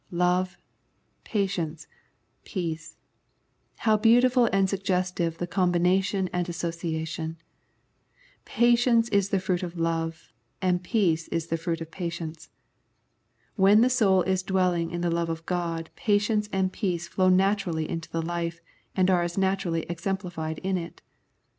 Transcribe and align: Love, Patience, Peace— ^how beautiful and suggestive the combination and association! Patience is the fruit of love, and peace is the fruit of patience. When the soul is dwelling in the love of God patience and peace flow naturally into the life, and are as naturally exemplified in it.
Love, 0.09 0.57
Patience, 1.23 1.85
Peace— 2.43 2.97
^how 3.81 4.01
beautiful 4.01 4.49
and 4.51 4.67
suggestive 4.67 5.37
the 5.37 5.45
combination 5.45 6.27
and 6.33 6.49
association! 6.49 7.37
Patience 8.43 9.09
is 9.09 9.29
the 9.29 9.37
fruit 9.39 9.61
of 9.61 9.77
love, 9.77 10.33
and 10.59 10.81
peace 10.83 11.27
is 11.27 11.45
the 11.49 11.55
fruit 11.55 11.81
of 11.81 11.91
patience. 11.91 12.49
When 13.55 13.81
the 13.81 13.91
soul 13.91 14.23
is 14.23 14.41
dwelling 14.41 14.89
in 14.89 15.01
the 15.01 15.11
love 15.11 15.29
of 15.29 15.45
God 15.45 15.91
patience 15.95 16.49
and 16.51 16.73
peace 16.73 17.07
flow 17.07 17.29
naturally 17.29 17.87
into 17.87 18.09
the 18.09 18.23
life, 18.23 18.59
and 18.95 19.07
are 19.07 19.21
as 19.21 19.37
naturally 19.37 19.83
exemplified 19.83 20.57
in 20.63 20.79
it. 20.79 21.03